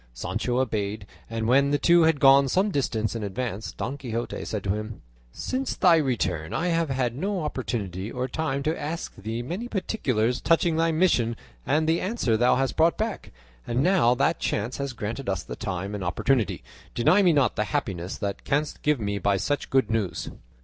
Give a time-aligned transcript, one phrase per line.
[0.15, 4.63] Sancho obeyed, and when the two had gone some distance in advance Don Quixote said
[4.63, 9.43] to him, "Since thy return I have had no opportunity or time to ask thee
[9.43, 11.35] many particulars touching thy mission
[11.67, 13.31] and the answer thou hast brought back,
[13.67, 16.63] and now that chance has granted us the time and opportunity,
[16.95, 20.31] deny me not the happiness thou canst give me by such good news."